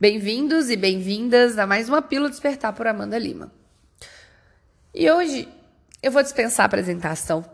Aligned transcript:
Bem-vindos 0.00 0.70
e 0.70 0.76
bem-vindas 0.76 1.58
a 1.58 1.66
mais 1.66 1.86
uma 1.86 2.00
Pílula 2.00 2.30
Despertar 2.30 2.72
por 2.72 2.86
Amanda 2.86 3.18
Lima. 3.18 3.52
E 4.94 5.10
hoje 5.10 5.46
eu 6.02 6.10
vou 6.10 6.22
dispensar 6.22 6.64
a 6.64 6.66
apresentação 6.68 7.44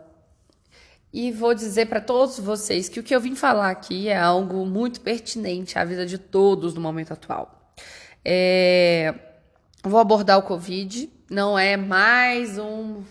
e 1.11 1.29
vou 1.29 1.53
dizer 1.53 1.87
para 1.87 1.99
todos 1.99 2.39
vocês 2.39 2.87
que 2.87 3.01
o 3.01 3.03
que 3.03 3.13
eu 3.13 3.19
vim 3.19 3.35
falar 3.35 3.69
aqui 3.69 4.07
é 4.07 4.17
algo 4.17 4.65
muito 4.65 5.01
pertinente 5.01 5.77
à 5.77 5.83
vida 5.83 6.05
de 6.05 6.17
todos 6.17 6.73
no 6.73 6.79
momento 6.79 7.11
atual. 7.11 7.73
É... 8.23 9.13
Vou 9.83 9.99
abordar 9.99 10.37
o 10.37 10.43
Covid, 10.43 11.11
não 11.29 11.59
é 11.59 11.75
mais 11.75 12.57
um, 12.57 13.03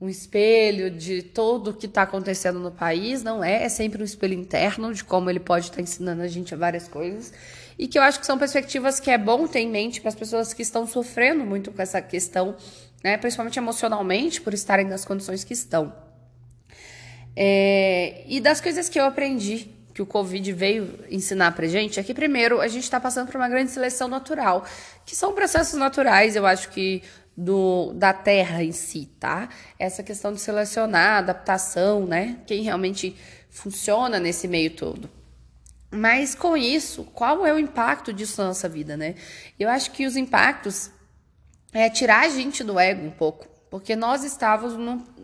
um 0.00 0.08
espelho 0.08 0.90
de 0.90 1.20
tudo 1.20 1.72
o 1.72 1.74
que 1.74 1.84
está 1.84 2.04
acontecendo 2.04 2.58
no 2.58 2.72
país, 2.72 3.22
não 3.22 3.44
é, 3.44 3.64
é 3.64 3.68
sempre 3.68 4.00
um 4.00 4.04
espelho 4.06 4.32
interno 4.32 4.94
de 4.94 5.04
como 5.04 5.28
ele 5.28 5.40
pode 5.40 5.66
estar 5.66 5.76
tá 5.76 5.82
ensinando 5.82 6.22
a 6.22 6.26
gente 6.26 6.54
várias 6.54 6.88
coisas 6.88 7.34
e 7.78 7.86
que 7.86 7.98
eu 7.98 8.02
acho 8.02 8.18
que 8.18 8.26
são 8.26 8.38
perspectivas 8.38 8.98
que 8.98 9.10
é 9.10 9.18
bom 9.18 9.46
ter 9.46 9.60
em 9.60 9.68
mente 9.68 10.00
para 10.00 10.08
as 10.08 10.14
pessoas 10.14 10.52
que 10.52 10.62
estão 10.62 10.86
sofrendo 10.86 11.44
muito 11.44 11.70
com 11.70 11.82
essa 11.82 12.00
questão, 12.00 12.56
né, 13.04 13.16
principalmente 13.16 13.58
emocionalmente, 13.58 14.40
por 14.40 14.54
estarem 14.54 14.86
nas 14.86 15.04
condições 15.04 15.44
que 15.44 15.52
estão. 15.52 15.92
É, 17.34 18.24
e 18.26 18.40
das 18.40 18.60
coisas 18.60 18.88
que 18.88 18.98
eu 18.98 19.04
aprendi, 19.04 19.70
que 19.92 20.00
o 20.00 20.06
Covid 20.06 20.52
veio 20.52 21.04
ensinar 21.10 21.52
pra 21.52 21.66
gente, 21.66 22.00
é 22.00 22.02
que, 22.02 22.14
primeiro, 22.14 22.60
a 22.60 22.68
gente 22.68 22.84
está 22.84 22.98
passando 22.98 23.26
por 23.26 23.36
uma 23.36 23.48
grande 23.48 23.70
seleção 23.70 24.08
natural, 24.08 24.64
que 25.04 25.14
são 25.14 25.32
processos 25.32 25.78
naturais, 25.78 26.36
eu 26.36 26.46
acho 26.46 26.70
que 26.70 27.02
do, 27.36 27.92
da 27.92 28.12
terra 28.12 28.62
em 28.64 28.72
si, 28.72 29.10
tá? 29.20 29.48
Essa 29.78 30.02
questão 30.02 30.32
de 30.32 30.40
selecionar, 30.40 31.18
adaptação, 31.18 32.06
né? 32.06 32.38
Quem 32.46 32.62
realmente 32.62 33.14
funciona 33.50 34.18
nesse 34.18 34.48
meio 34.48 34.70
todo. 34.70 35.15
Mas 35.90 36.34
com 36.34 36.56
isso, 36.56 37.04
qual 37.04 37.46
é 37.46 37.52
o 37.52 37.58
impacto 37.58 38.12
disso 38.12 38.40
na 38.40 38.48
nossa 38.48 38.68
vida, 38.68 38.96
né? 38.96 39.14
Eu 39.58 39.68
acho 39.68 39.90
que 39.92 40.04
os 40.04 40.16
impactos 40.16 40.90
é 41.72 41.88
tirar 41.88 42.26
a 42.26 42.28
gente 42.28 42.64
do 42.64 42.78
ego 42.78 43.06
um 43.06 43.10
pouco, 43.10 43.48
porque 43.70 43.94
nós 43.94 44.24
estávamos 44.24 44.74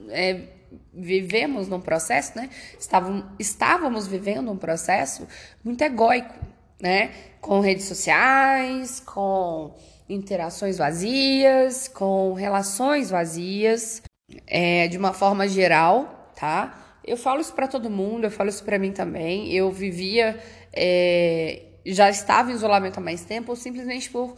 é, 0.08 0.48
vivemos 0.92 1.68
num 1.68 1.80
processo, 1.80 2.36
né? 2.36 2.48
Estávamos, 2.78 3.24
estávamos 3.38 4.06
vivendo 4.06 4.50
um 4.50 4.56
processo 4.56 5.26
muito 5.64 5.82
egóico, 5.82 6.34
né? 6.80 7.10
Com 7.40 7.60
redes 7.60 7.86
sociais, 7.86 9.00
com 9.00 9.74
interações 10.08 10.78
vazias, 10.78 11.88
com 11.88 12.34
relações 12.34 13.10
vazias, 13.10 14.02
é, 14.46 14.88
de 14.88 14.98
uma 14.98 15.12
forma 15.12 15.48
geral, 15.48 16.32
tá? 16.38 16.78
Eu 17.04 17.16
falo 17.16 17.40
isso 17.40 17.52
para 17.52 17.66
todo 17.66 17.90
mundo, 17.90 18.24
eu 18.24 18.30
falo 18.30 18.48
isso 18.48 18.62
para 18.62 18.78
mim 18.78 18.92
também. 18.92 19.52
Eu 19.52 19.70
vivia, 19.72 20.38
é, 20.72 21.62
já 21.84 22.08
estava 22.10 22.50
em 22.50 22.54
isolamento 22.54 22.98
há 22.98 23.00
mais 23.00 23.24
tempo, 23.24 23.54
simplesmente 23.56 24.08
por 24.10 24.36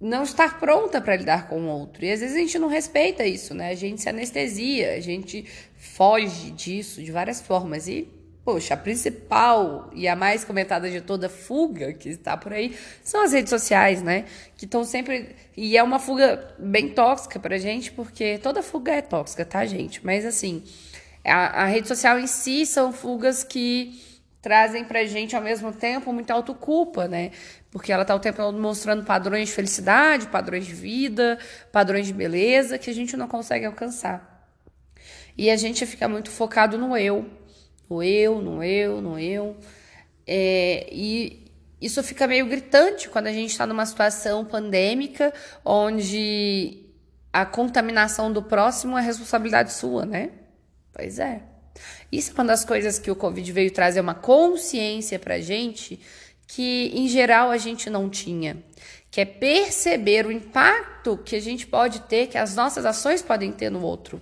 não 0.00 0.22
estar 0.22 0.58
pronta 0.58 1.00
para 1.00 1.16
lidar 1.16 1.48
com 1.48 1.60
o 1.60 1.68
outro. 1.68 2.04
E 2.04 2.10
às 2.10 2.20
vezes 2.20 2.34
a 2.34 2.40
gente 2.40 2.58
não 2.58 2.68
respeita 2.68 3.24
isso, 3.26 3.54
né? 3.54 3.70
A 3.70 3.74
gente 3.74 4.00
se 4.00 4.08
anestesia, 4.08 4.94
a 4.94 5.00
gente 5.00 5.44
foge 5.76 6.50
disso 6.52 7.02
de 7.02 7.12
várias 7.12 7.42
formas. 7.42 7.86
E, 7.86 8.08
poxa, 8.42 8.72
a 8.72 8.76
principal 8.78 9.90
e 9.94 10.08
a 10.08 10.16
mais 10.16 10.42
comentada 10.42 10.90
de 10.90 11.02
toda 11.02 11.28
fuga 11.28 11.92
que 11.92 12.08
está 12.08 12.34
por 12.34 12.54
aí 12.54 12.74
são 13.04 13.22
as 13.22 13.32
redes 13.32 13.50
sociais, 13.50 14.02
né? 14.02 14.24
Que 14.56 14.64
estão 14.64 14.84
sempre. 14.84 15.36
E 15.54 15.76
é 15.76 15.82
uma 15.82 15.98
fuga 15.98 16.54
bem 16.58 16.88
tóxica 16.88 17.38
pra 17.38 17.58
gente, 17.58 17.92
porque 17.92 18.38
toda 18.38 18.62
fuga 18.62 18.92
é 18.92 19.02
tóxica, 19.02 19.44
tá, 19.44 19.66
gente? 19.66 20.04
Mas 20.04 20.24
assim, 20.24 20.64
a, 21.22 21.64
a 21.64 21.66
rede 21.66 21.86
social 21.86 22.18
em 22.18 22.26
si 22.26 22.64
são 22.64 22.90
fugas 22.90 23.44
que 23.44 24.09
trazem 24.42 24.84
pra 24.84 25.04
gente 25.04 25.36
ao 25.36 25.42
mesmo 25.42 25.72
tempo 25.72 26.12
muita 26.12 26.32
autoculpa, 26.34 27.06
né? 27.06 27.30
Porque 27.70 27.92
ela 27.92 28.04
tá 28.04 28.14
o 28.14 28.20
tempo 28.20 28.38
todo 28.38 28.58
mostrando 28.58 29.04
padrões 29.04 29.48
de 29.48 29.54
felicidade, 29.54 30.26
padrões 30.28 30.66
de 30.66 30.74
vida, 30.74 31.38
padrões 31.70 32.06
de 32.06 32.12
beleza 32.12 32.78
que 32.78 32.90
a 32.90 32.94
gente 32.94 33.16
não 33.16 33.28
consegue 33.28 33.66
alcançar. 33.66 34.48
E 35.36 35.50
a 35.50 35.56
gente 35.56 35.86
fica 35.86 36.08
muito 36.08 36.30
focado 36.30 36.76
no 36.76 36.96
eu, 36.96 37.26
no 37.88 38.02
eu, 38.02 38.40
no 38.40 38.64
eu, 38.64 39.00
no 39.00 39.18
eu. 39.18 39.56
É, 40.26 40.88
e 40.90 41.50
isso 41.80 42.02
fica 42.02 42.26
meio 42.26 42.46
gritante 42.46 43.08
quando 43.08 43.26
a 43.26 43.32
gente 43.32 43.50
está 43.50 43.66
numa 43.66 43.86
situação 43.86 44.44
pandêmica 44.44 45.32
onde 45.64 46.86
a 47.32 47.46
contaminação 47.46 48.32
do 48.32 48.42
próximo 48.42 48.98
é 48.98 49.02
responsabilidade 49.02 49.72
sua, 49.72 50.04
né? 50.04 50.30
Pois 50.92 51.18
é. 51.18 51.42
Isso 52.10 52.30
é 52.30 52.34
uma 52.34 52.44
das 52.44 52.64
coisas 52.64 52.98
que 52.98 53.10
o 53.10 53.16
Covid 53.16 53.52
veio 53.52 53.70
trazer 53.70 54.00
uma 54.00 54.14
consciência 54.14 55.18
pra 55.18 55.40
gente 55.40 56.00
que, 56.46 56.90
em 56.94 57.06
geral, 57.06 57.50
a 57.50 57.58
gente 57.58 57.88
não 57.88 58.08
tinha. 58.08 58.62
Que 59.10 59.20
é 59.20 59.24
perceber 59.24 60.26
o 60.26 60.32
impacto 60.32 61.16
que 61.18 61.36
a 61.36 61.40
gente 61.40 61.66
pode 61.66 62.00
ter, 62.02 62.26
que 62.26 62.38
as 62.38 62.56
nossas 62.56 62.84
ações 62.84 63.22
podem 63.22 63.52
ter 63.52 63.70
no 63.70 63.82
outro. 63.82 64.20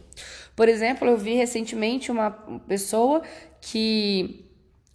Por 0.54 0.68
exemplo, 0.68 1.08
eu 1.08 1.16
vi 1.16 1.34
recentemente 1.34 2.10
uma 2.10 2.30
pessoa 2.30 3.22
que 3.60 4.44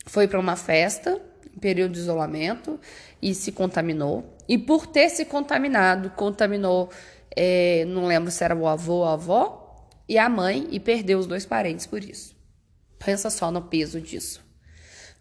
foi 0.05 0.27
para 0.27 0.39
uma 0.39 0.55
festa, 0.55 1.21
em 1.55 1.59
período 1.59 1.93
de 1.93 1.99
isolamento, 1.99 2.79
e 3.21 3.33
se 3.33 3.51
contaminou. 3.51 4.35
E 4.47 4.57
por 4.57 4.85
ter 4.85 5.09
se 5.09 5.25
contaminado, 5.25 6.09
contaminou, 6.11 6.89
é, 7.35 7.85
não 7.85 8.05
lembro 8.05 8.29
se 8.29 8.43
era 8.43 8.55
o 8.55 8.67
avô 8.67 8.95
ou 8.95 9.05
a 9.05 9.13
avó, 9.13 9.87
e 10.07 10.17
a 10.17 10.27
mãe 10.27 10.67
e 10.71 10.79
perdeu 10.79 11.17
os 11.17 11.25
dois 11.25 11.45
parentes 11.45 11.85
por 11.85 12.03
isso. 12.03 12.32
Pensa 13.05 13.29
só 13.29 13.51
no 13.51 13.61
peso 13.61 13.99
disso. 13.99 14.43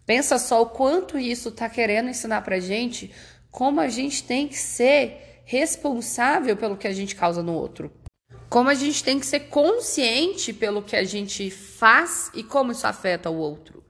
Pensa 0.05 0.37
só 0.37 0.61
o 0.61 0.67
quanto 0.67 1.17
isso 1.17 1.49
está 1.49 1.69
querendo 1.69 2.09
ensinar 2.09 2.41
pra 2.41 2.59
gente 2.59 3.13
como 3.49 3.79
a 3.79 3.87
gente 3.87 4.23
tem 4.23 4.47
que 4.47 4.57
ser 4.57 5.41
responsável 5.45 6.57
pelo 6.57 6.77
que 6.77 6.87
a 6.87 6.93
gente 6.93 7.15
causa 7.15 7.43
no 7.43 7.53
outro. 7.53 7.91
Como 8.49 8.69
a 8.69 8.73
gente 8.73 9.03
tem 9.03 9.19
que 9.19 9.25
ser 9.25 9.41
consciente 9.41 10.53
pelo 10.53 10.81
que 10.81 10.95
a 10.95 11.03
gente 11.03 11.49
faz 11.49 12.29
e 12.33 12.43
como 12.43 12.71
isso 12.71 12.85
afeta 12.85 13.29
o 13.29 13.37
outro. 13.37 13.83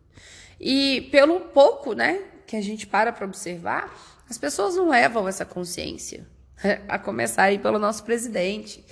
E 0.60 1.10
pelo 1.12 1.40
pouco, 1.40 1.94
né, 1.94 2.22
que 2.48 2.56
a 2.56 2.62
gente 2.62 2.88
para 2.88 3.12
para 3.12 3.26
observar, 3.26 3.94
as 4.30 4.38
pessoas 4.38 4.76
não 4.76 4.90
levam 4.90 5.28
essa 5.28 5.46
consciência. 5.46 6.28
A 6.88 6.98
começar 6.98 7.44
aí 7.44 7.60
pelo 7.60 7.78
nosso 7.78 8.04
presidente 8.04 8.86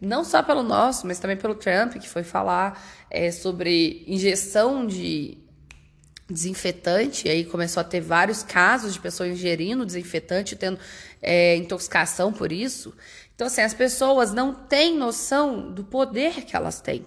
não 0.00 0.24
só 0.24 0.42
pelo 0.42 0.62
nosso, 0.62 1.06
mas 1.06 1.18
também 1.18 1.36
pelo 1.36 1.54
Trump, 1.54 1.94
que 1.94 2.08
foi 2.08 2.22
falar 2.22 2.82
é, 3.10 3.30
sobre 3.30 4.04
injeção 4.06 4.86
de 4.86 5.38
desinfetante, 6.28 7.28
aí 7.28 7.44
começou 7.44 7.80
a 7.80 7.84
ter 7.84 8.00
vários 8.00 8.42
casos 8.42 8.92
de 8.92 9.00
pessoas 9.00 9.30
ingerindo 9.30 9.86
desinfetante, 9.86 10.56
tendo 10.56 10.78
é, 11.22 11.56
intoxicação 11.56 12.32
por 12.32 12.50
isso. 12.50 12.94
Então, 13.34 13.46
assim, 13.46 13.60
as 13.60 13.74
pessoas 13.74 14.32
não 14.32 14.52
têm 14.52 14.96
noção 14.96 15.70
do 15.72 15.84
poder 15.84 16.44
que 16.44 16.56
elas 16.56 16.80
têm. 16.80 17.04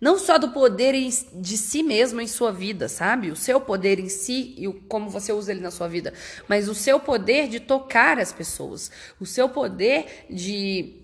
Não 0.00 0.18
só 0.18 0.38
do 0.38 0.50
poder 0.50 0.92
de 0.92 1.56
si 1.56 1.82
mesmo 1.82 2.20
em 2.20 2.26
sua 2.26 2.52
vida, 2.52 2.88
sabe? 2.88 3.30
O 3.30 3.36
seu 3.36 3.58
poder 3.60 3.98
em 3.98 4.08
si 4.08 4.54
e 4.58 4.68
o, 4.68 4.74
como 4.82 5.08
você 5.08 5.32
usa 5.32 5.52
ele 5.52 5.60
na 5.60 5.70
sua 5.70 5.88
vida, 5.88 6.12
mas 6.46 6.68
o 6.68 6.74
seu 6.74 7.00
poder 7.00 7.48
de 7.48 7.58
tocar 7.58 8.18
as 8.18 8.32
pessoas, 8.32 8.90
o 9.18 9.24
seu 9.24 9.48
poder 9.48 10.26
de 10.28 11.03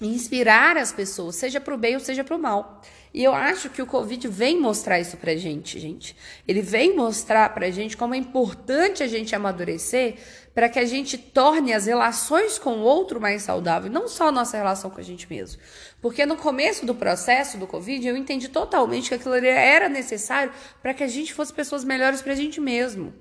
inspirar 0.00 0.76
as 0.76 0.92
pessoas, 0.92 1.36
seja 1.36 1.60
para 1.60 1.74
o 1.74 1.78
bem 1.78 1.94
ou 1.94 2.00
seja 2.00 2.22
para 2.22 2.36
o 2.36 2.38
mal. 2.38 2.82
E 3.14 3.24
eu 3.24 3.32
acho 3.32 3.70
que 3.70 3.80
o 3.80 3.86
Covid 3.86 4.28
vem 4.28 4.60
mostrar 4.60 5.00
isso 5.00 5.16
pra 5.16 5.34
gente, 5.36 5.80
gente. 5.80 6.14
Ele 6.46 6.60
vem 6.60 6.94
mostrar 6.94 7.48
pra 7.54 7.70
gente 7.70 7.96
como 7.96 8.14
é 8.14 8.18
importante 8.18 9.02
a 9.02 9.06
gente 9.06 9.34
amadurecer 9.34 10.16
para 10.54 10.68
que 10.68 10.78
a 10.78 10.84
gente 10.84 11.16
torne 11.16 11.72
as 11.72 11.86
relações 11.86 12.58
com 12.58 12.74
o 12.74 12.82
outro 12.82 13.18
mais 13.18 13.42
saudáveis, 13.42 13.90
não 13.90 14.06
só 14.06 14.28
a 14.28 14.32
nossa 14.32 14.58
relação 14.58 14.90
com 14.90 15.00
a 15.00 15.04
gente 15.04 15.26
mesmo. 15.30 15.60
Porque 16.02 16.26
no 16.26 16.36
começo 16.36 16.84
do 16.84 16.94
processo 16.94 17.56
do 17.56 17.66
Covid, 17.66 18.06
eu 18.06 18.18
entendi 18.18 18.48
totalmente 18.48 19.08
que 19.08 19.14
aquilo 19.14 19.34
era 19.34 19.88
necessário 19.88 20.52
para 20.82 20.92
que 20.92 21.02
a 21.02 21.08
gente 21.08 21.32
fosse 21.32 21.54
pessoas 21.54 21.84
melhores 21.84 22.20
pra 22.20 22.34
gente 22.34 22.60
mesmo 22.60 23.14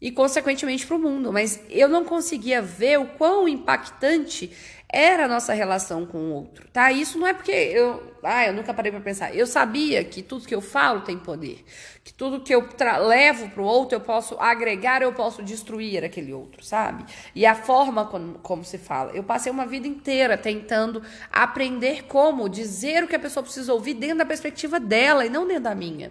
e, 0.00 0.10
consequentemente, 0.10 0.86
para 0.86 0.96
o 0.96 0.98
mundo. 0.98 1.32
Mas 1.32 1.60
eu 1.68 1.88
não 1.88 2.04
conseguia 2.04 2.62
ver 2.62 2.98
o 2.98 3.06
quão 3.06 3.48
impactante 3.48 4.50
era 4.90 5.26
a 5.26 5.28
nossa 5.28 5.52
relação 5.52 6.06
com 6.06 6.16
o 6.16 6.32
outro, 6.32 6.66
tá? 6.72 6.90
Isso 6.90 7.18
não 7.18 7.26
é 7.26 7.34
porque 7.34 7.52
eu, 7.52 8.14
ah, 8.22 8.46
eu 8.46 8.54
nunca 8.54 8.72
parei 8.72 8.90
para 8.90 9.02
pensar. 9.02 9.36
Eu 9.36 9.46
sabia 9.46 10.02
que 10.02 10.22
tudo 10.22 10.46
que 10.46 10.54
eu 10.54 10.62
falo 10.62 11.02
tem 11.02 11.18
poder, 11.18 11.62
que 12.02 12.14
tudo 12.14 12.40
que 12.40 12.54
eu 12.54 12.66
levo 13.06 13.50
para 13.50 13.62
o 13.62 13.66
outro 13.66 13.96
eu 13.96 14.00
posso 14.00 14.34
agregar, 14.40 15.02
eu 15.02 15.12
posso 15.12 15.42
destruir 15.42 16.02
aquele 16.02 16.32
outro, 16.32 16.64
sabe? 16.64 17.04
E 17.34 17.44
a 17.44 17.54
forma 17.54 18.06
como, 18.06 18.38
como 18.38 18.64
se 18.64 18.78
fala. 18.78 19.12
Eu 19.12 19.22
passei 19.22 19.52
uma 19.52 19.66
vida 19.66 19.86
inteira 19.86 20.38
tentando 20.38 21.02
aprender 21.30 22.04
como 22.04 22.48
dizer 22.48 23.04
o 23.04 23.08
que 23.08 23.16
a 23.16 23.20
pessoa 23.20 23.42
precisa 23.44 23.74
ouvir 23.74 23.92
dentro 23.92 24.18
da 24.18 24.26
perspectiva 24.26 24.80
dela 24.80 25.26
e 25.26 25.28
não 25.28 25.46
dentro 25.46 25.64
da 25.64 25.74
minha. 25.74 26.10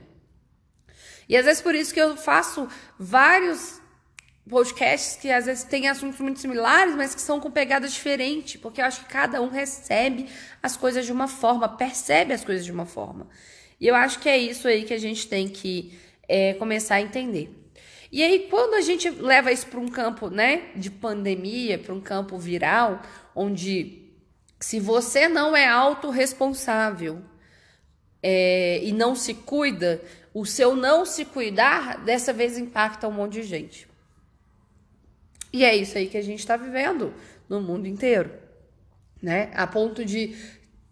E 1.28 1.36
às 1.36 1.46
vezes 1.46 1.62
por 1.62 1.76
isso 1.76 1.94
que 1.94 2.00
eu 2.00 2.16
faço 2.16 2.68
vários 2.98 3.82
podcasts 4.50 5.18
que 5.18 5.30
às 5.30 5.46
vezes 5.46 5.64
têm 5.66 5.88
assuntos 5.88 6.20
muito 6.20 6.40
similares, 6.40 6.96
mas 6.96 7.14
que 7.14 7.22
são 7.22 7.40
com 7.40 7.52
pegada 7.52 7.88
diferente, 7.88 8.58
porque 8.58 8.82
eu 8.82 8.86
acho 8.86 9.02
que 9.02 9.12
cada 9.12 9.42
um 9.42 9.50
recebe 9.50 10.28
as 10.64 10.78
coisas 10.78 11.06
de 11.06 11.12
uma 11.12 11.28
forma, 11.28 11.68
percebe 11.68 12.34
as 12.34 12.44
coisas 12.44 12.66
de 12.66 12.72
uma 12.72 12.86
forma. 12.86 13.28
E 13.80 13.88
eu 13.88 13.96
acho 13.96 14.20
que 14.20 14.30
é 14.30 14.38
isso 14.38 14.68
aí 14.68 14.84
que 14.84 14.94
a 14.94 15.00
gente 15.00 15.28
tem 15.28 15.48
que 15.48 15.98
é, 16.28 16.54
começar 16.54 16.96
a 16.96 17.02
entender. 17.02 17.54
E 18.12 18.24
aí, 18.24 18.48
quando 18.50 18.76
a 18.76 18.82
gente 18.82 19.10
leva 19.10 19.52
isso 19.52 19.68
para 19.68 19.80
um 19.80 19.90
campo 19.90 20.30
né, 20.30 20.70
de 20.76 20.90
pandemia, 20.90 21.78
para 21.78 21.94
um 21.94 22.00
campo 22.00 22.38
viral, 22.38 23.02
onde 23.36 24.02
se 24.60 24.80
você 24.80 25.28
não 25.28 25.56
é 25.56 25.68
autorresponsável 25.68 27.22
é, 28.22 28.80
e 28.84 28.92
não 28.92 29.16
se 29.16 29.34
cuida, 29.34 30.02
o 30.34 30.46
seu 30.46 30.75
não 30.75 31.06
se 31.06 31.25
cuidar 31.25 32.04
dessa 32.04 32.34
vez 32.34 32.58
impacta 32.58 33.08
um 33.08 33.12
monte 33.12 33.34
de 33.34 33.44
gente. 33.44 33.88
E 35.52 35.64
é 35.64 35.75
isso 35.75 35.98
aí 35.98 36.08
que 36.08 36.18
a 36.18 36.24
gente 36.24 36.40
está 36.40 36.58
vivendo 36.58 37.14
no 37.48 37.62
mundo 37.62 37.88
inteiro, 37.88 38.31
né? 39.22 39.50
A 39.56 39.66
ponto 39.66 40.04
de 40.04 40.36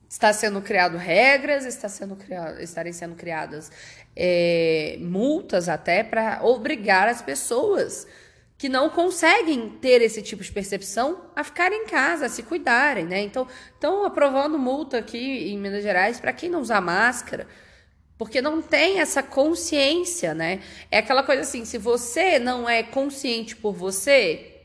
estar 0.09 0.33
sendo 0.33 0.61
criado 0.61 0.97
regras, 0.97 1.65
está 1.65 1.89
sendo 1.89 2.15
criado, 2.15 2.61
estarem 2.61 2.93
sendo 2.93 3.15
criadas 3.15 3.71
é, 4.15 4.97
multas 5.01 5.67
até 5.67 6.03
para 6.03 6.39
obrigar 6.43 7.07
as 7.07 7.21
pessoas 7.21 8.07
que 8.57 8.69
não 8.69 8.89
conseguem 8.89 9.69
ter 9.69 10.01
esse 10.01 10.21
tipo 10.21 10.41
de 10.41 10.51
percepção 10.51 11.29
a 11.35 11.43
ficarem 11.43 11.83
em 11.83 11.85
casa, 11.85 12.27
a 12.27 12.29
se 12.29 12.43
cuidarem, 12.43 13.05
né? 13.05 13.19
Então, 13.21 13.47
estão 13.73 14.05
aprovando 14.05 14.57
multa 14.57 14.97
aqui 14.97 15.49
em 15.51 15.57
Minas 15.57 15.83
Gerais 15.83 16.19
para 16.19 16.31
quem 16.31 16.49
não 16.49 16.61
usar 16.61 16.79
máscara, 16.79 17.47
porque 18.17 18.41
não 18.41 18.61
tem 18.61 18.99
essa 18.99 19.21
consciência, 19.21 20.33
né? 20.33 20.61
É 20.89 20.99
aquela 20.99 21.21
coisa 21.21 21.41
assim, 21.41 21.65
se 21.65 21.77
você 21.77 22.39
não 22.39 22.67
é 22.69 22.81
consciente 22.81 23.57
por 23.57 23.73
você, 23.73 24.55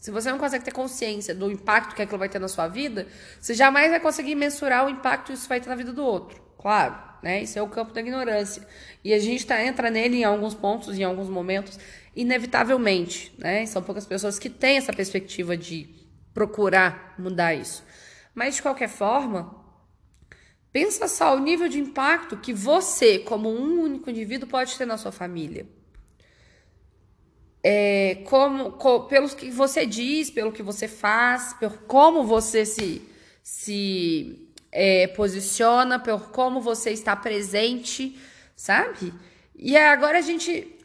se 0.00 0.10
você 0.10 0.30
não 0.30 0.38
consegue 0.38 0.64
ter 0.64 0.72
consciência 0.72 1.32
do 1.34 1.50
impacto 1.50 1.94
que 1.94 2.02
aquilo 2.02 2.18
vai 2.18 2.28
ter 2.28 2.40
na 2.40 2.48
sua 2.48 2.66
vida, 2.66 3.06
você 3.40 3.54
jamais 3.54 3.90
vai 3.90 4.00
conseguir 4.00 4.34
mensurar 4.34 4.86
o 4.86 4.90
impacto 4.90 5.26
que 5.26 5.32
isso 5.34 5.48
vai 5.48 5.60
ter 5.60 5.68
na 5.68 5.76
vida 5.76 5.92
do 5.92 6.04
outro. 6.04 6.42
Claro, 6.58 6.96
né? 7.22 7.42
Isso 7.42 7.58
é 7.58 7.62
o 7.62 7.68
campo 7.68 7.92
da 7.92 8.00
ignorância. 8.00 8.66
E 9.04 9.14
a 9.14 9.18
gente 9.20 9.46
tá, 9.46 9.62
entra 9.62 9.88
nele 9.88 10.18
em 10.18 10.24
alguns 10.24 10.54
pontos, 10.54 10.98
em 10.98 11.04
alguns 11.04 11.28
momentos, 11.28 11.78
inevitavelmente, 12.16 13.32
né? 13.38 13.66
São 13.66 13.82
poucas 13.82 14.06
pessoas 14.06 14.38
que 14.38 14.50
têm 14.50 14.78
essa 14.78 14.92
perspectiva 14.92 15.56
de 15.56 15.88
procurar 16.34 17.14
mudar 17.18 17.54
isso. 17.54 17.84
Mas, 18.34 18.56
de 18.56 18.62
qualquer 18.62 18.88
forma, 18.88 19.64
pensa 20.72 21.06
só 21.06 21.36
o 21.36 21.38
nível 21.38 21.68
de 21.68 21.78
impacto 21.78 22.36
que 22.36 22.52
você, 22.52 23.18
como 23.18 23.48
um 23.48 23.82
único 23.82 24.10
indivíduo, 24.10 24.48
pode 24.48 24.76
ter 24.76 24.86
na 24.86 24.98
sua 24.98 25.12
família 25.12 25.66
é, 27.68 28.18
como, 28.26 28.70
co, 28.72 29.08
pelo 29.08 29.28
que 29.28 29.50
você 29.50 29.84
diz, 29.84 30.30
pelo 30.30 30.52
que 30.52 30.62
você 30.62 30.86
faz, 30.86 31.52
por 31.54 31.78
como 31.78 32.22
você 32.22 32.64
se, 32.64 33.02
se 33.42 34.48
é, 34.70 35.08
posiciona, 35.08 35.98
por 35.98 36.30
como 36.30 36.60
você 36.60 36.92
está 36.92 37.16
presente, 37.16 38.16
sabe? 38.54 39.12
E 39.52 39.76
agora 39.76 40.18
a 40.18 40.22
gente 40.22 40.75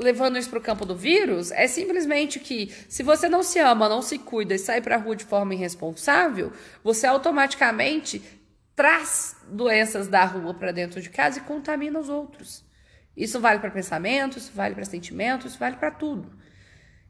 levando 0.00 0.38
isso 0.38 0.48
para 0.48 0.58
o 0.58 0.62
campo 0.62 0.84
do 0.84 0.96
vírus, 0.96 1.50
é 1.52 1.66
simplesmente 1.66 2.40
que 2.40 2.74
se 2.88 3.02
você 3.02 3.28
não 3.28 3.42
se 3.42 3.58
ama, 3.58 3.88
não 3.88 4.02
se 4.02 4.18
cuida 4.18 4.54
e 4.54 4.58
sai 4.58 4.80
para 4.80 4.96
a 4.96 4.98
rua 4.98 5.14
de 5.14 5.24
forma 5.24 5.54
irresponsável, 5.54 6.52
você 6.82 7.06
automaticamente 7.06 8.22
traz 8.74 9.36
doenças 9.46 10.08
da 10.08 10.24
rua 10.24 10.54
para 10.54 10.72
dentro 10.72 11.00
de 11.02 11.10
casa 11.10 11.38
e 11.38 11.42
contamina 11.42 11.98
os 11.98 12.08
outros. 12.08 12.64
Isso 13.16 13.38
vale 13.38 13.58
para 13.58 13.70
pensamentos, 13.70 14.44
isso 14.44 14.52
vale 14.54 14.74
para 14.74 14.84
sentimentos, 14.84 15.52
isso 15.52 15.58
vale 15.58 15.76
para 15.76 15.90
tudo. 15.90 16.32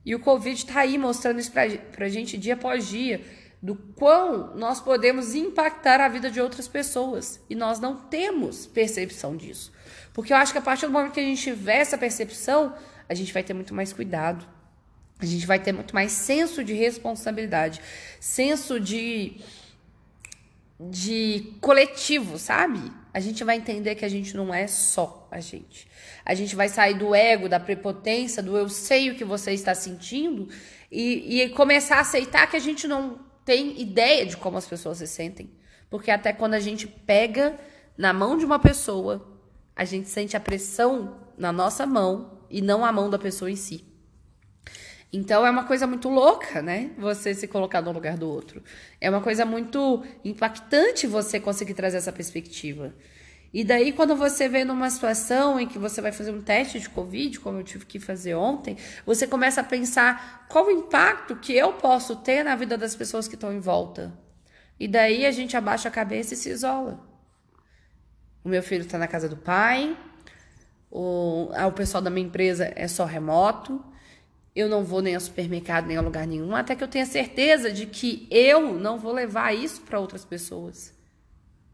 E 0.05 0.15
o 0.15 0.21
Covid 0.21 0.57
está 0.57 0.81
aí 0.81 0.99
mostrando 0.99 1.39
isso 1.39 1.53
para 1.53 2.07
a 2.07 2.09
gente 2.09 2.37
dia 2.37 2.55
após 2.55 2.89
dia, 2.89 3.23
do 3.63 3.75
quão 3.75 4.57
nós 4.57 4.81
podemos 4.81 5.35
impactar 5.35 6.01
a 6.01 6.09
vida 6.09 6.31
de 6.31 6.41
outras 6.41 6.67
pessoas. 6.67 7.41
E 7.49 7.55
nós 7.55 7.79
não 7.79 7.95
temos 7.95 8.67
percepção 8.67 9.37
disso. 9.37 9.73
Porque 10.15 10.33
eu 10.33 10.37
acho 10.37 10.53
que 10.53 10.59
a 10.59 10.63
partir 10.63 10.87
do 10.87 10.93
momento 10.93 11.13
que 11.13 11.21
a 11.21 11.25
gente 11.25 11.43
tiver 11.43 11.77
essa 11.77 11.99
percepção, 11.99 12.75
a 13.09 13.15
gente 13.15 13.33
vai 13.33 13.43
ter 13.43 13.53
muito 13.53 13.75
mais 13.75 13.93
cuidado. 13.93 14.47
A 15.19 15.27
gente 15.27 15.47
vai 15.47 15.59
ter 15.59 15.73
muito 15.73 15.95
mais 15.95 16.13
senso 16.13 16.65
de 16.65 16.73
responsabilidade, 16.73 17.83
senso 18.19 18.81
de, 18.81 19.39
de 20.79 21.53
coletivo, 21.61 22.39
sabe? 22.39 22.81
A 23.13 23.21
gente 23.21 23.45
vai 23.45 23.57
entender 23.57 23.95
que 23.97 24.05
a 24.07 24.09
gente 24.09 24.35
não 24.35 24.55
é 24.55 24.67
só 24.67 25.29
a 25.31 25.39
gente. 25.41 25.87
A 26.25 26.35
gente 26.35 26.57
vai 26.57 26.71
sair 26.71 26.95
do 26.95 27.15
ego, 27.15 27.51
da 27.51 27.61
prepotência, 27.61 28.43
do 28.43 28.57
eu 28.57 28.71
sei 28.71 29.11
o 29.11 29.15
que 29.15 29.25
você 29.25 29.53
está 29.53 29.75
sentindo 29.75 30.49
e, 30.91 31.43
e 31.43 31.49
começar 31.51 31.97
a 31.97 32.01
aceitar 32.01 32.47
que 32.47 32.57
a 32.57 32.61
gente 32.61 32.89
não 32.89 33.30
tem 33.51 33.81
ideia 33.81 34.25
de 34.25 34.37
como 34.37 34.59
as 34.59 34.69
pessoas 34.69 34.99
se 34.99 35.09
sentem. 35.09 35.51
Porque 35.91 36.13
até 36.13 36.33
quando 36.33 36.55
a 36.55 36.61
gente 36.61 36.87
pega 36.87 37.59
na 37.99 38.13
mão 38.13 38.39
de 38.39 38.45
uma 38.45 38.61
pessoa, 38.61 39.29
a 39.75 39.85
gente 39.85 40.09
sente 40.09 40.37
a 40.37 40.41
pressão 40.41 41.17
na 41.37 41.51
nossa 41.51 41.85
mão 41.85 42.39
e 42.49 42.63
não 42.63 42.85
a 42.85 42.93
mão 42.93 43.11
da 43.11 43.19
pessoa 43.19 43.51
em 43.51 43.57
si. 43.57 43.85
Então 45.13 45.45
é 45.45 45.51
uma 45.51 45.65
coisa 45.65 45.85
muito 45.85 46.09
louca, 46.09 46.63
né? 46.63 46.93
Você 46.97 47.35
se 47.35 47.49
colocar 47.49 47.83
no 47.83 47.91
lugar 47.91 48.17
do 48.17 48.31
outro. 48.31 48.63
É 49.01 49.11
uma 49.11 49.21
coisa 49.21 49.45
muito 49.45 50.05
impactante 50.25 51.09
você 51.09 51.41
conseguir 51.41 51.75
trazer 51.75 51.97
essa 51.97 52.13
perspectiva. 52.13 52.95
E 53.53 53.65
daí, 53.65 53.93
quando 53.93 54.15
você 54.15 54.49
vê 54.49 54.65
numa 54.65 54.89
situação 54.89 55.59
em 55.59 55.67
que 55.67 55.79
você 55.79 56.01
vai 56.01 56.13
fazer 56.13 56.31
um 56.31 56.41
teste 56.41 56.79
de 56.79 56.89
Covid, 56.89 57.41
como 57.41 57.59
eu 57.59 57.65
tive 57.65 57.85
que 57.85 57.99
fazer 57.99 58.35
ontem, 58.35 58.77
você 59.05 59.27
começa 59.27 59.61
a 59.61 59.65
pensar 59.65 60.47
qual 60.49 60.67
o 60.67 60.71
impacto 60.71 61.35
que 61.35 61.53
eu 61.53 61.73
posso 61.73 62.17
ter 62.17 62.45
na 62.45 62.55
vida 62.55 62.79
das 62.79 62.95
pessoas 62.95 63.27
que 63.27 63.35
estão 63.35 63.53
em 63.53 63.59
volta. 63.59 64.17
E 64.79 64.87
daí 64.87 65.27
a 65.27 65.33
gente 65.33 65.57
abaixa 65.57 65.89
a 65.89 65.93
cabeça 65.93 66.35
e 66.35 66.37
se 66.37 66.49
isola. 66.49 67.05
O 68.45 68.49
meu 68.49 68.63
filho 68.63 68.85
está 68.85 68.97
na 68.97 69.09
casa 69.09 69.29
do 69.29 69.37
pai, 69.37 69.97
o, 70.89 71.51
o 71.51 71.73
pessoal 71.73 72.03
da 72.03 72.09
minha 72.09 72.27
empresa 72.27 72.73
é 72.77 72.87
só 72.87 73.05
remoto, 73.05 73.85
eu 74.55 74.69
não 74.69 74.85
vou 74.85 75.03
nem 75.03 75.15
ao 75.15 75.21
supermercado, 75.21 75.87
nem 75.87 75.97
a 75.97 76.01
lugar 76.01 76.27
nenhum, 76.27 76.55
até 76.55 76.75
que 76.75 76.83
eu 76.83 76.89
tenha 76.89 77.05
certeza 77.05 77.71
de 77.71 77.87
que 77.87 78.27
eu 78.31 78.75
não 78.79 78.99
vou 78.99 79.13
levar 79.13 79.55
isso 79.55 79.83
para 79.83 79.99
outras 79.99 80.25
pessoas. 80.25 81.00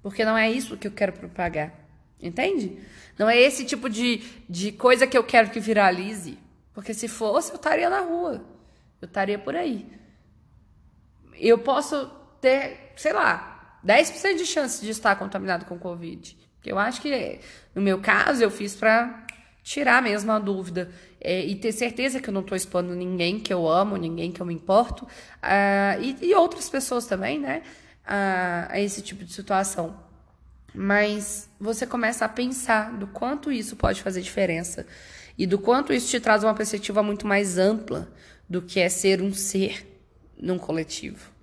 Porque 0.07 0.25
não 0.25 0.39
é 0.39 0.49
isso 0.49 0.77
que 0.77 0.87
eu 0.87 0.93
quero 0.93 1.13
propagar. 1.15 1.75
Entende? 2.23 2.79
Não 3.19 3.29
é 3.29 3.37
esse 3.37 3.65
tipo 3.65 3.91
de, 3.91 4.23
de 4.49 4.71
coisa 4.71 5.05
que 5.05 5.19
eu 5.19 5.25
quero 5.25 5.51
que 5.51 5.59
viralize. 5.59 6.39
Porque 6.73 6.95
se 6.95 7.09
fosse, 7.09 7.51
eu 7.51 7.57
estaria 7.57 7.91
na 7.91 8.03
rua. 8.03 8.47
Eu 9.03 9.07
estaria 9.07 9.37
por 9.37 9.57
aí. 9.57 9.85
Eu 11.35 11.59
posso 11.59 12.09
ter, 12.41 12.93
sei 12.95 13.13
lá, 13.13 13.81
10% 13.85 14.37
de 14.37 14.47
chance 14.47 14.81
de 14.81 14.93
estar 14.93 15.17
contaminado 15.17 15.65
com 15.65 15.77
Covid. 15.77 16.39
Eu 16.65 16.79
acho 16.79 17.03
que, 17.03 17.41
no 17.75 17.83
meu 17.83 18.01
caso, 18.01 18.45
eu 18.45 18.51
fiz 18.51 18.77
para 18.77 19.27
tirar 19.65 20.01
mesmo 20.01 20.31
a 20.31 20.39
dúvida 20.39 20.89
é, 21.21 21.45
e 21.45 21.57
ter 21.57 21.73
certeza 21.73 22.21
que 22.21 22.31
eu 22.31 22.33
não 22.33 22.43
estou 22.43 22.55
expondo 22.55 22.95
ninguém 22.95 23.41
que 23.41 23.53
eu 23.53 23.69
amo, 23.69 23.97
ninguém 23.97 24.31
que 24.31 24.41
eu 24.41 24.47
me 24.47 24.55
importo, 24.55 25.05
uh, 25.05 26.01
e, 26.01 26.29
e, 26.29 26.33
outras 26.37 26.71
pessoas 26.71 27.07
também, 27.07 27.41
né? 27.41 27.65
A, 28.07 28.69
a 28.71 28.81
esse 28.81 29.03
tipo 29.03 29.25
de 29.25 29.33
situação. 29.33 29.97
Mas 30.75 31.49
você 31.59 31.87
começa 31.87 32.25
a 32.25 32.29
pensar 32.29 32.93
do 32.93 33.07
quanto 33.07 33.51
isso 33.51 33.77
pode 33.77 34.03
fazer 34.03 34.21
diferença 34.21 34.87
e 35.37 35.47
do 35.47 35.59
quanto 35.59 35.93
isso 35.93 36.09
te 36.09 36.21
traz 36.21 36.45
uma 36.45 36.55
perspectiva 36.55 37.03
muito 37.03 37.27
mais 37.27 37.59
ampla 37.59 38.09
do 38.49 38.63
que 38.63 38.79
é 38.79 38.89
ser 38.89 39.21
um 39.21 39.33
ser 39.33 39.87
num 40.39 40.59
coletivo. 40.59 41.35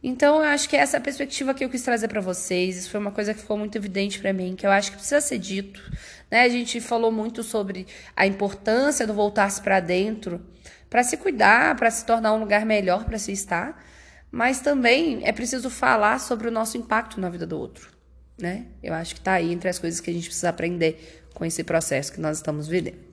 Então, 0.00 0.36
eu 0.36 0.44
acho 0.44 0.68
que 0.68 0.76
essa 0.76 0.96
é 0.96 0.98
a 0.98 1.00
perspectiva 1.00 1.52
que 1.52 1.64
eu 1.64 1.68
quis 1.68 1.82
trazer 1.82 2.06
para 2.06 2.20
vocês. 2.20 2.76
Isso 2.76 2.90
foi 2.90 3.00
uma 3.00 3.10
coisa 3.10 3.34
que 3.34 3.40
ficou 3.40 3.58
muito 3.58 3.76
evidente 3.76 4.20
para 4.20 4.32
mim, 4.32 4.54
que 4.54 4.64
eu 4.64 4.70
acho 4.70 4.92
que 4.92 4.96
precisa 4.96 5.20
ser 5.20 5.38
dito. 5.38 5.82
Né? 6.30 6.42
A 6.42 6.48
gente 6.48 6.80
falou 6.80 7.10
muito 7.10 7.42
sobre 7.42 7.84
a 8.14 8.24
importância 8.24 9.04
do 9.04 9.12
voltar-se 9.12 9.60
para 9.60 9.80
dentro, 9.80 10.40
para 10.88 11.02
se 11.02 11.16
cuidar, 11.16 11.74
para 11.74 11.90
se 11.90 12.06
tornar 12.06 12.32
um 12.32 12.38
lugar 12.38 12.64
melhor 12.64 13.04
para 13.04 13.18
se 13.18 13.32
estar 13.32 13.84
mas 14.30 14.60
também 14.60 15.20
é 15.24 15.32
preciso 15.32 15.70
falar 15.70 16.20
sobre 16.20 16.48
o 16.48 16.50
nosso 16.50 16.76
impacto 16.76 17.20
na 17.20 17.28
vida 17.28 17.46
do 17.46 17.58
outro, 17.58 17.90
né? 18.38 18.66
Eu 18.82 18.94
acho 18.94 19.14
que 19.14 19.20
está 19.20 19.32
aí 19.32 19.52
entre 19.52 19.68
as 19.68 19.78
coisas 19.78 20.00
que 20.00 20.10
a 20.10 20.12
gente 20.12 20.26
precisa 20.26 20.48
aprender 20.50 21.26
com 21.34 21.44
esse 21.44 21.62
processo 21.64 22.12
que 22.12 22.20
nós 22.20 22.38
estamos 22.38 22.66
vivendo. 22.66 23.08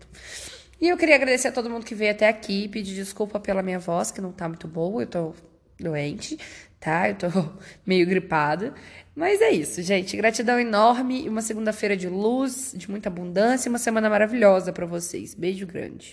E 0.80 0.90
eu 0.90 0.98
queria 0.98 1.16
agradecer 1.16 1.48
a 1.48 1.52
todo 1.52 1.70
mundo 1.70 1.86
que 1.86 1.96
veio 1.96 2.12
até 2.12 2.28
aqui, 2.28 2.68
pedir 2.68 2.96
desculpa 2.96 3.40
pela 3.40 3.64
minha 3.64 3.80
voz, 3.80 4.12
que 4.12 4.20
não 4.20 4.32
tá 4.32 4.48
muito 4.48 4.68
boa, 4.68 5.04
eu 5.04 5.08
tô 5.08 5.34
doente, 5.80 6.38
tá? 6.80 7.10
Eu 7.10 7.16
tô 7.16 7.28
meio 7.86 8.06
gripada. 8.06 8.74
Mas 9.16 9.42
é 9.42 9.52
isso, 9.52 9.82
gente. 9.82 10.18
Gratidão 10.18 10.60
enorme. 10.60 11.30
Uma 11.30 11.42
segunda-feira 11.42 11.96
de 11.96 12.10
luz, 12.10 12.74
de 12.76 12.90
muita 12.90 13.08
abundância, 13.08 13.70
uma 13.70 13.78
semana 13.78 14.10
maravilhosa 14.10 14.74
para 14.74 14.86
vocês. 14.86 15.34
Beijo 15.34 15.66
grande. 15.66 16.04